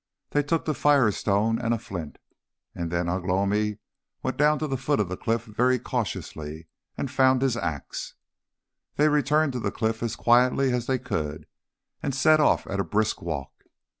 They 0.31 0.41
took 0.41 0.65
the 0.65 0.73
firestone 0.73 1.59
and 1.59 1.75
a 1.75 1.77
flint, 1.77 2.17
and 2.73 2.89
then 2.89 3.07
Ugh 3.07 3.23
lomi 3.23 3.77
went 4.23 4.35
down 4.35 4.57
to 4.57 4.65
the 4.65 4.75
foot 4.75 4.99
of 4.99 5.09
the 5.09 5.15
cliff 5.15 5.43
very 5.43 5.77
cautiously, 5.77 6.65
and 6.97 7.11
found 7.11 7.43
his 7.43 7.55
axe. 7.55 8.15
They 8.95 9.09
returned 9.09 9.53
to 9.53 9.59
the 9.59 9.69
cliff 9.71 10.01
as 10.01 10.15
quietly 10.15 10.73
as 10.73 10.87
they 10.87 10.97
could, 10.97 11.45
and 12.01 12.15
set 12.15 12.39
off 12.39 12.65
at 12.65 12.79
a 12.79 12.83
brisk 12.83 13.21
walk. 13.21 13.51